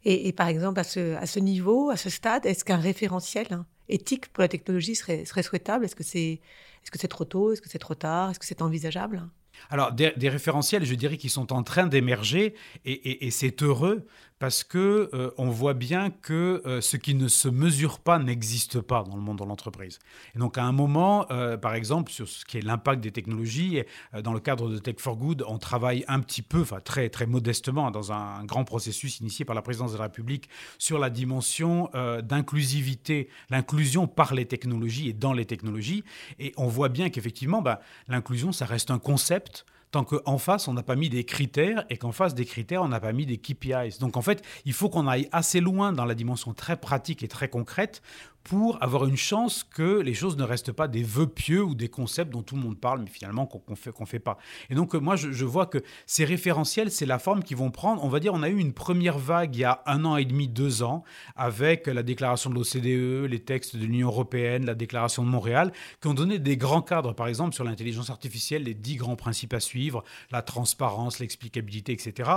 [0.04, 3.66] Et, par exemple, à ce, à ce, niveau, à ce stade, est-ce qu'un référentiel hein,
[3.90, 5.86] éthique pour la technologie serait, serait souhaitable?
[5.86, 6.40] Est-ce que c'est
[6.86, 7.52] est -ce c'est trop tôt?
[7.52, 8.30] Est-ce que c'est trop tard?
[8.30, 9.28] Est-ce que c'est envisageable?
[9.70, 14.06] Alors, des, référentiels, je dirais, qui sont en train d'émerger, et, c'est heureux
[14.40, 18.82] parce que euh, on voit bien que euh, ce qui ne se mesure pas n'existe
[18.82, 20.00] pas dans le monde de l'entreprise.
[20.36, 23.82] Et donc, à un moment, euh, par exemple, sur ce qui est l'impact des technologies,
[24.24, 27.26] dans le cadre de Tech for Good, on travaille un petit peu, enfin très très
[27.26, 31.90] modestement, dans un, grand processus initié par la présidence de la République sur la dimension
[32.24, 36.04] d'inclusivité, l'inclusion par les technologies et dans les technologies.
[36.40, 39.66] Et on voit bien qu'effectivement, bah, l'inclusion, ça reste un concept
[39.96, 42.90] tant qu'en face, on n'a pas mis des critères et qu'en face des critères, on
[42.90, 44.00] n'a pas mis des KPIs.
[44.02, 47.30] Donc en fait, il faut qu'on aille assez loin dans la dimension très pratique et
[47.30, 48.02] très concrète
[48.46, 51.88] pour avoir une chance que les choses ne restent pas des vœux pieux ou des
[51.88, 54.38] concepts dont tout le monde parle, mais finalement qu'on ne fait, fait pas.
[54.70, 58.04] Et donc, euh, moi, je, vois que ces référentiels, c'est la forme qu'ils vont prendre.
[58.04, 60.26] On va dire, on a eu une première vague il y a un an et
[60.26, 61.04] demi, deux ans,
[61.36, 66.08] avec la déclaration de l'OCDE, les textes de l'Union européenne, la déclaration de Montréal, qui
[66.08, 69.60] ont donné des grands cadres, par exemple, sur l'intelligence artificielle, les dix grands principes à
[69.60, 72.30] suivre, la transparence, l'explicabilité, etc.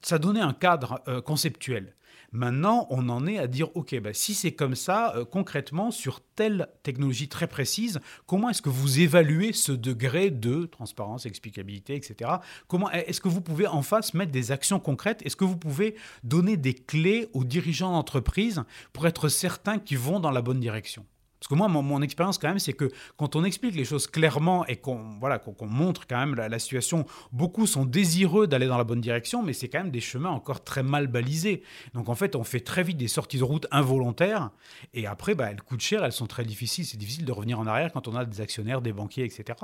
[0.00, 1.94] Ça donnait un cadre euh, conceptuel.
[2.32, 6.20] Maintenant, on en est à dire, OK, bah, si c'est comme ça, euh, concrètement, sur
[6.34, 12.30] telle technologie très précise, comment est-ce que vous évaluez ce degré de transparence, explicabilité, etc.
[12.68, 15.20] Comment Est-ce que vous pouvez en face mettre des actions concrètes?
[15.26, 18.62] Est-ce que vous pouvez donner des clés aux dirigeants d'entreprise
[18.94, 21.04] pour être certains qu'ils vont dans la bonne direction?
[21.42, 24.64] Parce que moi, mon, expérience quand même, c'est que quand on explique les choses clairement
[24.66, 28.84] et qu'on voilà, qu'on montre quand même la, situation, beaucoup sont désireux d'aller dans la
[28.84, 31.64] bonne direction, mais c'est quand même des chemins encore très mal balisés.
[31.94, 34.50] Donc en fait, on fait très vite des sorties de route involontaires,
[34.94, 36.86] et après, bah, elles coûtent cher, elles sont très difficiles.
[36.86, 39.58] C'est difficile de revenir en arrière quand on a des actionnaires, des banquiers, etc.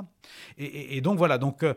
[0.57, 1.73] Et, donc voilà, donc euh,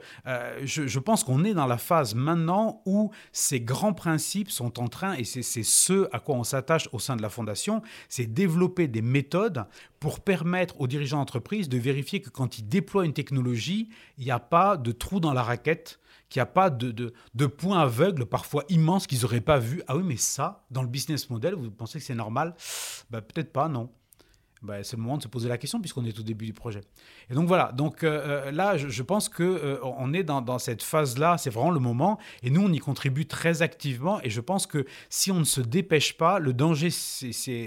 [0.64, 4.88] je, je pense qu'on est dans la phase maintenant où ces grands principes sont en
[4.88, 8.88] train, et c'est ce à quoi on s'attache au sein de la fondation, c'est développer
[8.88, 9.64] des méthodes
[10.02, 13.88] pour permettre aux dirigeants d'entreprise de vérifier que quand ils déploient une technologie,
[14.18, 17.12] il n'y a pas de trou dans la raquette, qu'il n'y a pas de, de,
[17.36, 19.80] de points aveugles, parfois immenses, qu'ils n'auraient pas vu.
[19.86, 22.56] Ah oui, mais ça, dans le business model, vous pensez que c'est normal?
[23.10, 23.92] Ben, Peut-être pas, non.
[24.62, 26.82] Bah, c'est le moment de se poser la question puisqu'on est au début du projet.
[27.30, 30.84] Et donc voilà, donc euh, euh, là, je, pense que euh, on est dans, cette
[30.84, 34.68] phase-là, c'est vraiment le moment, et nous, on y contribue très activement, et je pense
[34.68, 36.90] que si on ne se dépêche pas, le danger,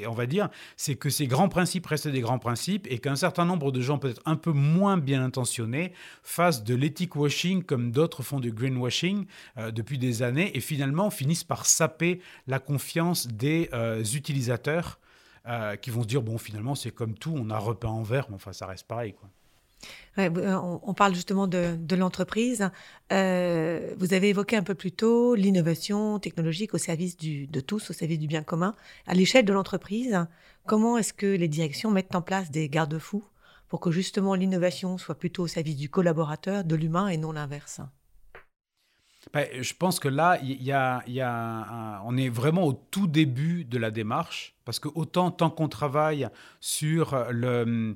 [0.08, 3.44] on va dire, c'est que ces grands principes restent des grands principes, et qu'un certain
[3.44, 5.92] nombre de gens, peut-être un peu moins bien intentionnés,
[6.24, 9.26] fassent de l'éthique washing comme d'autres font du greenwashing
[9.58, 13.70] depuis des années, et finalement finissent par saper la confiance des
[14.16, 14.98] utilisateurs
[15.48, 18.28] euh, qui vont se dire bon finalement c'est comme tout, on a repeint en vert,
[18.30, 19.30] mais enfin ça reste pareil quoi.
[20.18, 22.70] Euh, on, parle justement de, l'entreprise.
[23.12, 27.94] Euh, vous avez évoqué un peu plus tôt l'innovation technologique au service de tous, au
[27.94, 28.76] service du bien commun.
[29.08, 30.26] À l'échelle de l'entreprise,
[30.66, 33.26] comment est-ce que les directions mettent en place des garde-fous
[33.68, 37.82] pour que justement l'innovation soit plutôt au service du collaborateur, de l'humain et non l'inverse?
[39.34, 43.66] Ben, Je pense que là, y a, y a on est vraiment au tout début
[43.66, 44.55] de la démarche.
[44.66, 46.28] Parce que autant tant qu'on travaille
[46.60, 47.96] sur le,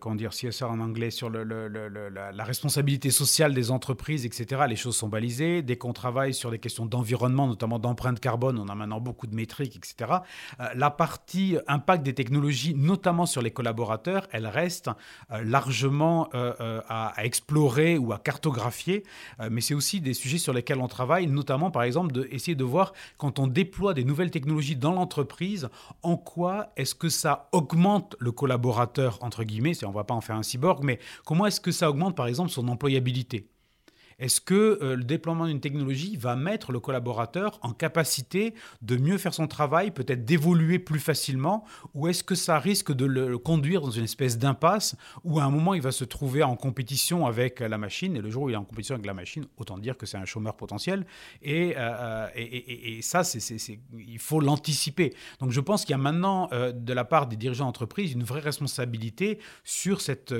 [0.00, 5.08] comment dire CSR en anglais, sur la, responsabilité sociale des entreprises, etc., les choses sont
[5.08, 5.62] balisées.
[5.62, 9.34] Dès qu'on travaille sur des questions d'environnement, notamment d'empreinte carbone, on a maintenant beaucoup de
[9.34, 10.10] métriques, etc.
[10.58, 14.90] Euh, la partie impact des technologies, notamment sur les collaborateurs, elle reste
[15.30, 19.04] euh, largement euh, à, à, explorer ou à cartographier.
[19.50, 22.92] mais c'est aussi des sujets sur lesquels on travaille, notamment par exemple d'essayer de voir
[23.18, 25.59] quand on déploie des nouvelles technologies dans l'entreprise
[26.02, 30.20] en quoi est-ce que ça augmente le collaborateur, entre guillemets, on ne va pas en
[30.20, 33.48] faire un cyborg, mais comment est-ce que ça augmente par exemple son employabilité?
[34.20, 39.18] Est-ce que euh, le déploiement d'une technologie va mettre le collaborateur en capacité de mieux
[39.18, 43.80] faire son travail, peut-être d'évoluer plus facilement, ou est-ce que ça risque de le conduire
[43.80, 47.60] dans une espèce d'impasse où à un moment il va se trouver en compétition avec
[47.60, 49.96] la machine, et le jour où il est en compétition avec la machine, autant dire
[49.96, 51.06] que c'est un chômeur potentiel,
[51.42, 53.22] et, euh, et, ça,
[53.98, 55.14] il faut l'anticiper.
[55.40, 58.24] Donc je pense qu'il y a maintenant euh, de la part des dirigeants d'entreprise une
[58.24, 60.34] vraie responsabilité sur cette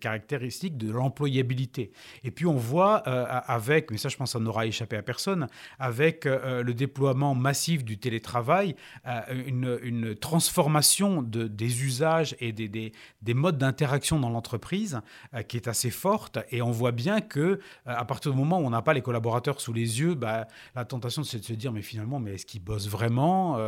[0.00, 1.90] caractéristique de l'employabilité.
[2.24, 5.48] Et puis on voit euh, avec, mais ça je pense ça n'aura échappé à personne,
[5.78, 12.68] avec euh, le déploiement massif du télétravail, euh, une, transformation de, des usages et des,
[12.68, 15.00] des, modes d'interaction dans l'entreprise
[15.48, 16.38] qui est assez forte.
[16.50, 19.60] Et on voit bien que à partir du moment où on n'a pas les collaborateurs
[19.60, 22.62] sous les yeux, bah, la tentation c'est de se dire mais finalement, mais est-ce qu'ils
[22.62, 23.58] bossent vraiment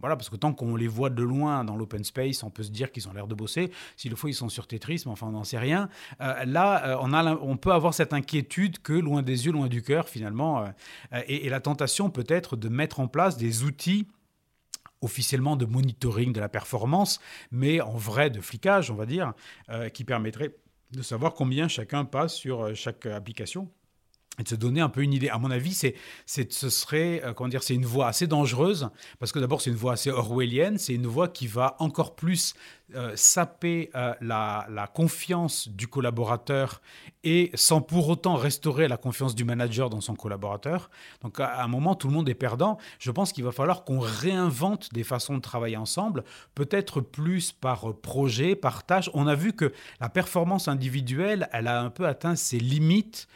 [0.00, 2.70] Voilà, parce que tant qu'on les voit de loin dans l'open space, on peut se
[2.70, 3.70] dire qu'ils ont l'air de bosser.
[3.96, 5.88] S'il le faut, ils sont sur Tetris, mais enfin on n'en sait rien.
[6.18, 10.08] là, on, a, on peut avoir cette inquiétude que loin des yeux, loin du cœur
[10.08, 10.64] finalement.
[11.12, 14.06] Euh, et, la tentation peut être de mettre en place des outils
[15.02, 19.34] officiellement de monitoring de la performance, mais en vrai de flicage, on va dire,
[19.68, 20.56] euh, qui permettrait
[20.92, 23.68] de savoir combien chacun passe sur euh, chaque application
[24.38, 25.28] et de se donner un peu une idée.
[25.28, 25.94] À mon avis, c'est,
[26.26, 29.92] ce serait, comment dire, c'est une voie assez dangereuse, parce que d'abord, c'est une voie
[29.92, 32.54] assez orwellienne, c'est une voie qui va encore plus
[32.94, 36.82] euh, saper euh, la, confiance du collaborateur
[37.24, 40.90] et sans pour autant restaurer la confiance du manager dans son collaborateur.
[41.22, 42.76] Donc à un moment, tout le monde est perdant.
[42.98, 47.96] Je pense qu'il va falloir qu'on réinvente des façons de travailler ensemble, peut-être plus par
[47.96, 49.08] projet, par tâche.
[49.14, 53.28] On a vu que la performance individuelle, elle a un peu atteint ses limites,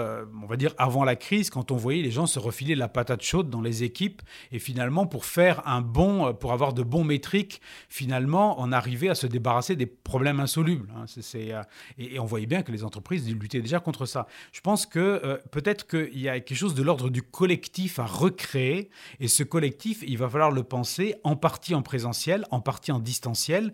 [0.00, 2.88] euh, on va dire, avant la crise, quand on voyait les gens se refiler la
[2.88, 4.22] patate chaude dans les équipes.
[4.52, 9.14] Et finalement, pour faire un bon, pour avoir de bons métriques, finalement, on arrivait à
[9.14, 10.88] se débarrasser des problèmes insolubles.
[10.96, 11.04] Hein.
[11.34, 11.62] Euh,
[11.98, 14.26] et, on voyait bien que les entreprises luttaient déjà contre ça.
[14.52, 18.06] Je pense que euh, peut-être qu'il y a quelque chose de l'ordre du collectif à
[18.06, 18.90] recréer.
[19.20, 22.98] Et ce collectif, il va falloir le penser en partie en présentiel, en partie en
[22.98, 23.72] distanciel.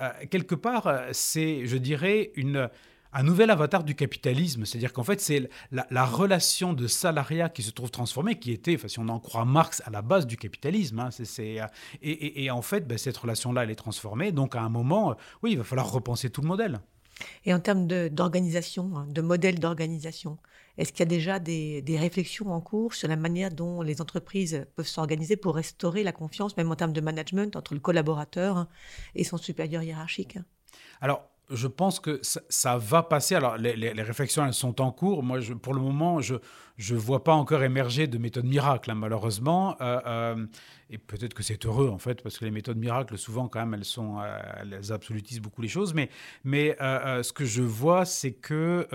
[0.00, 2.68] Euh, quelque part, c'est, je dirais, une
[3.14, 4.64] un nouvel avatar du capitalisme.
[4.66, 8.88] C'est-à-dire qu'en fait, c'est la, relation de salariat qui se trouve transformée, qui était, enfin,
[8.88, 10.98] si on en croit Marx, à la base du capitalisme.
[10.98, 11.60] Hein, c'est,
[12.02, 14.32] et, en fait, ben, cette relation-là, elle est transformée.
[14.32, 16.80] Donc, à un moment, oui, il va falloir repenser tout le modèle.
[17.44, 20.36] Et en termes d'organisation, de, hein, de modèle d'organisation,
[20.76, 24.00] est-ce qu'il y a déjà des, des, réflexions en cours sur la manière dont les
[24.00, 28.66] entreprises peuvent s'organiser pour restaurer la confiance, même en termes de management, entre le collaborateur
[29.14, 30.38] et son supérieur hiérarchique?
[31.00, 33.34] Alors, je pense que ça, va passer.
[33.34, 35.22] Alors, les, réflexions, elles sont en cours.
[35.22, 36.34] Moi, pour le moment, je
[36.78, 39.76] ne vois pas encore émerger de méthodes miracles, hein, malheureusement.
[39.80, 40.46] Euh, euh,
[40.90, 43.74] et peut-être que c'est heureux, en fait, parce que les méthodes miracles, souvent, quand même,
[43.74, 45.92] elles, sont, euh, elles absolutisent beaucoup les choses.
[45.92, 46.08] Mais,
[46.44, 48.88] mais ce que je vois, c'est que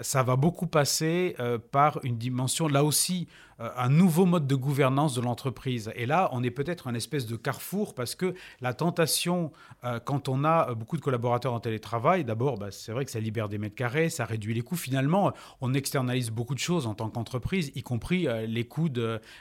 [0.00, 1.36] ça va beaucoup passer
[1.70, 3.28] par une dimension, là aussi,
[3.62, 5.92] euh, un nouveau mode de gouvernance de l'entreprise.
[5.94, 9.52] Et là, on est peut-être un espèce de carrefour parce que la tentation,
[9.84, 13.10] euh, quand on a euh, beaucoup de collaborateurs en télétravail, d'abord, bah, c'est vrai que
[13.10, 14.76] ça libère des mètres carrés, ça réduit les coûts.
[14.76, 18.88] Finalement, on externalise beaucoup de choses en tant qu'entreprise, y compris les coûts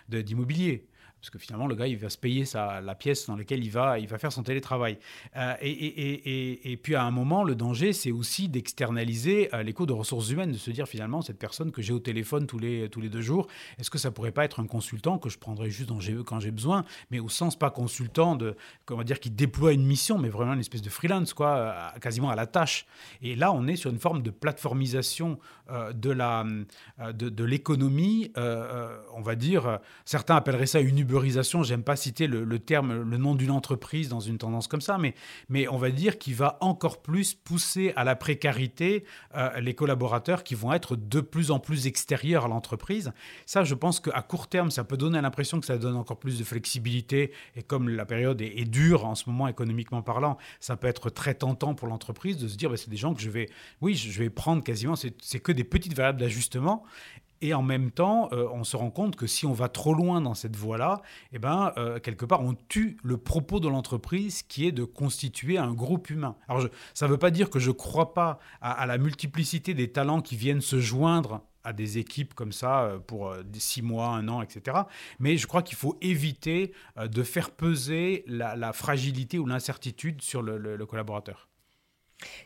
[0.10, 0.88] d'immobilier.
[1.22, 3.70] Parce que finalement, le gars, il va se payer sa, la pièce dans laquelle il
[3.70, 4.98] va, il va faire son télétravail.
[5.38, 9.94] Euh, et, puis, à un moment, le danger, c'est aussi d'externaliser euh, les coûts de
[9.94, 13.02] ressources humaines, de se dire finalement, cette personne que j'ai au téléphone tous les, tous
[13.02, 13.46] les deux jours,
[13.78, 15.92] est-ce que ça pourrait pas être un consultant que je prendrais juste
[16.26, 18.56] quand j'ai besoin, mais au sens pas consultant, de,
[18.86, 22.32] comment dire, qui déploie une mission, mais vraiment une espèce de freelance, quoi, euh, quasiment
[22.32, 22.88] à la tâche.
[23.22, 25.38] Et là, on est sur une forme de plateformisation
[25.94, 26.46] de la
[27.14, 30.98] de, l'économie, on va dire, certains appelleraient ça une
[31.63, 35.13] j'aime pas citer le, terme, le nom d'une entreprise dans une tendance comme ça, mais,
[35.50, 39.04] mais on va dire qu'il va encore plus pousser à la précarité
[39.36, 43.12] euh, les collaborateurs qui vont être de plus en plus extérieurs à l'entreprise.
[43.45, 46.39] Ça, je pense qu'à court terme, ça peut donner l'impression que ça donne encore plus
[46.39, 47.32] de flexibilité.
[47.56, 51.34] Et comme la période est, dure en ce moment économiquement parlant, ça peut être très
[51.34, 53.50] tentant pour l'entreprise de se dire, bah, c'est des gens que je vais,
[53.82, 56.84] oui, je vais prendre quasiment, c'est que des petites variables d'ajustement.
[57.42, 60.22] Et en même temps, euh, on se rend compte que si on va trop loin
[60.22, 61.02] dans cette voie-là,
[61.34, 65.58] eh ben, euh, quelque part, on tue le propos de l'entreprise qui est de constituer
[65.58, 66.36] un groupe humain.
[66.48, 69.92] Alors, ça ne veut pas dire que je ne crois pas à, la multiplicité des
[69.92, 74.28] talents qui viennent se joindre à des équipes comme ça euh, pour six mois, un
[74.28, 74.78] an, etc.
[75.20, 76.74] Mais je crois qu'il faut éviter
[77.04, 81.50] de faire peser la, fragilité ou l'incertitude sur le, collaborateur.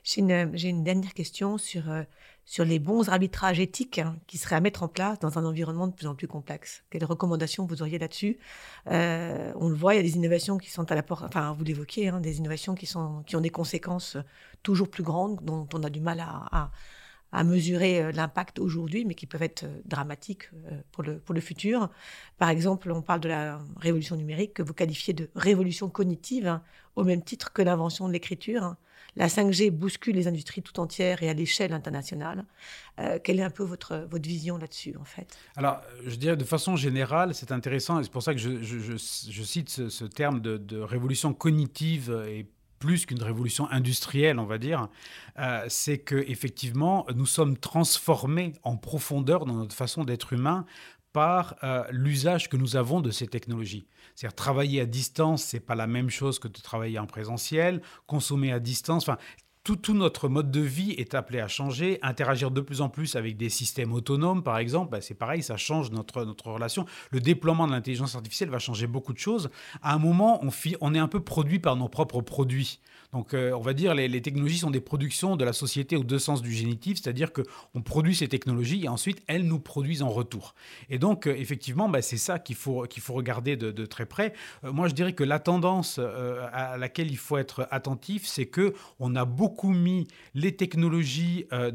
[0.03, 1.83] J'ai une, dernière question sur
[2.45, 5.87] sur les bons arbitrages éthiques hein, qui seraient à mettre en place dans un environnement
[5.87, 6.83] de plus en plus complexe.
[6.91, 8.37] Quelles recommandations vous auriez là-dessus?
[8.91, 11.53] Euh, On le voit, il y a des innovations qui sont à la porte, enfin
[11.53, 14.17] vous l'évoquez, hein, des innovations qui, sont, qui ont des conséquences
[14.61, 16.71] toujours plus grandes, dont on a du mal à,
[17.31, 20.51] à, mesurer euh, l'impact aujourd'hui, mais qui peuvent être euh, dramatiques
[20.91, 21.89] pour le, pour le futur.
[22.37, 26.61] Par exemple, on parle de la révolution numérique que vous qualifiez de révolution cognitive, hein,
[26.95, 28.75] au même titre que l'invention de l'écriture.
[29.15, 32.45] La 5G bouscule les industries tout entières et à l'échelle internationale.
[32.99, 35.37] Euh, quelle est un peu votre, votre vision là-dessus, en fait?
[35.55, 39.69] Alors, je dirais de façon générale, c'est intéressant, et c'est pour ça que je, cite
[39.69, 42.47] ce, terme de, révolution cognitive et
[42.79, 44.89] plus qu'une révolution industrielle, on va dire,
[45.39, 50.65] euh, c'est que effectivement, nous sommes transformés en profondeur dans notre façon d'être humain
[51.17, 53.87] euh, l'usage que nous avons de ces technologies.
[54.15, 58.51] C'est-à-dire travailler à distance, c'est pas la même chose que de travailler en présentiel, consommer
[58.51, 59.03] à distance.
[59.03, 59.17] Enfin,
[59.73, 63.35] tout, notre mode de vie est appelé à changer, interagir de plus en plus avec
[63.35, 66.85] des systèmes autonomes, par exemple, bah, c'est pareil, ça change notre, notre relation.
[67.09, 69.49] Le déploiement de l'intelligence artificielle va changer beaucoup de choses.
[69.81, 70.51] À un moment, on,
[70.81, 72.79] on est un peu produit par nos propres produits.
[73.11, 76.03] Donc, euh, on va dire, les, les technologies sont des productions de la société au
[76.03, 80.09] deux sens du génitif, c'est-à-dire qu'on produit ces technologies et ensuite elles nous produisent en
[80.09, 80.53] retour.
[80.89, 84.33] Et donc, euh, effectivement, bah, c'est ça qu'il faut, qu'il faut regarder de, très près.
[84.63, 88.73] Euh, moi, je dirais que la tendance à laquelle il faut être attentif, c'est que
[88.99, 91.71] on a beaucoup mis les technologies de,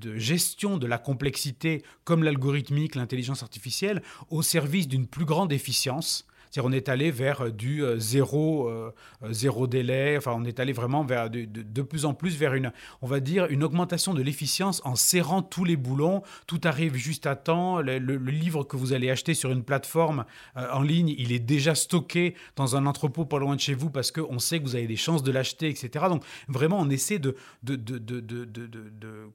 [0.00, 6.26] de gestion de la complexité, comme l'algorithmique, l'intelligence artificielle, au service d'une plus grande efficience
[6.64, 8.92] on est allé vers euh, du euh, zéro, euh,
[9.30, 13.06] zéro délai, enfin on est allé vraiment vers de, plus en plus vers une, on
[13.06, 16.22] va dire, une augmentation de l'efficience en serrant tous les boulons.
[16.46, 17.80] Tout arrive juste à temps.
[17.80, 20.24] Le, livre que vous allez acheter sur une plateforme
[20.56, 24.10] en ligne, il est déjà stocké dans un entrepôt pas loin de chez vous parce
[24.10, 26.06] qu'on sait que vous avez des chances de l'acheter, etc.
[26.08, 27.36] Donc vraiment, on essaie de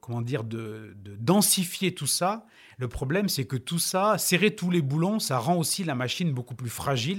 [0.00, 2.46] comment dire, de, densifier tout ça.
[2.78, 6.32] Le problème, c'est que tout ça, serrer tous les boulons, ça rend aussi la machine
[6.32, 7.11] beaucoup plus fragile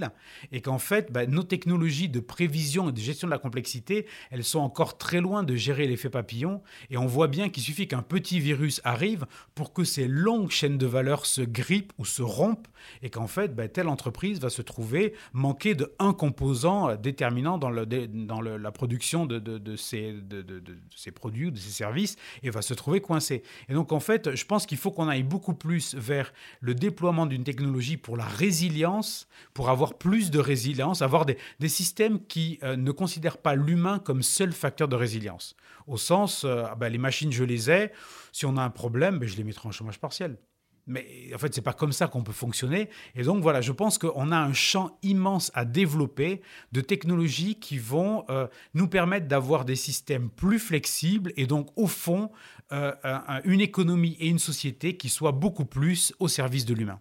[0.52, 4.44] et qu'en fait, bah, nos technologies de prévision et de gestion de la complexité, elles
[4.44, 6.62] sont encore très loin de gérer l'effet papillon.
[6.90, 9.26] Et on voit bien qu'il suffit qu'un petit virus arrive
[9.56, 12.68] pour que ces longues chaînes de valeur se grippent ou se rompent
[13.02, 17.70] et qu'en fait, bah, telle entreprise va se trouver manquer de un composant déterminant dans,
[17.70, 23.44] la production de, de, ces produits ou de ces services et va se trouver coincée.
[23.70, 27.26] Et donc, en fait, je pense qu'il faut qu'on aille beaucoup plus vers le déploiement
[27.26, 32.60] d'une technologie pour la résilience, pour avoir avoir plus de résilience, avoir des, systèmes qui
[32.64, 35.56] euh, ne considèrent pas l'humain comme seul facteur de résilience.
[35.88, 37.92] Au sens, euh, ah ben, les machines, je les ai,
[38.32, 40.38] si on a un problème, ben, je les mettrai en chômage partiel.
[40.88, 42.90] Mais en fait, c'est pas comme ça qu'on peut fonctionner.
[43.16, 46.42] Et donc voilà, je pense qu'on a un champ immense à développer
[46.72, 51.88] de technologies qui vont euh, nous permettre d'avoir des systèmes plus flexibles et donc au
[51.88, 52.32] fond
[53.44, 57.00] une économie et une société qui soient beaucoup plus au service de l'humain.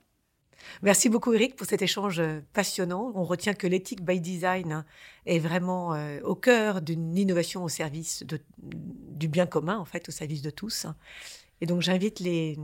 [0.83, 3.13] Merci beaucoup Eric pour cet échange euh, passionnant.
[3.15, 4.85] On retient que l'éthique by design
[5.27, 5.95] est vraiment
[6.25, 8.25] au cœur d'une innovation au service
[8.59, 10.87] du bien commun, en fait, au service de tous.
[11.63, 12.59] Et donc j'invite les,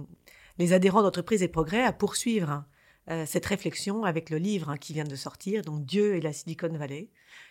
[0.73, 2.65] adhérents d'entreprise et progrès à poursuivre
[3.11, 6.33] euh, cette réflexion avec le livre hein, qui vient de sortir, donc Dieu et la
[6.33, 7.09] Silicon Valley,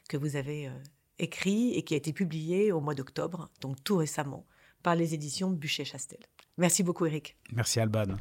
[0.10, 0.72] que vous avez euh,
[1.18, 4.46] écrit et qui a été publié au mois d'octobre, donc tout récemment,
[4.84, 6.20] par les éditions Bûcher-Chastel.
[6.58, 7.38] Merci beaucoup Eric.
[7.54, 8.18] Merci Alban.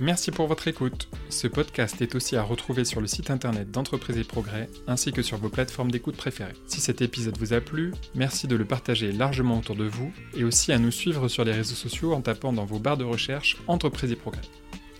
[0.00, 1.08] Merci pour votre écoute.
[1.28, 5.20] Ce podcast est aussi à retrouver sur le site internet d'Entreprise et Progrès ainsi que
[5.20, 6.54] sur vos plateformes d'écoute préférées.
[6.66, 10.44] Si cet épisode vous a plu, merci de le partager largement autour de vous et
[10.44, 13.58] aussi à nous suivre sur les réseaux sociaux en tapant dans vos barres de recherche
[13.66, 14.40] Entreprise et Progrès.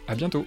[0.07, 0.45] À bientôt!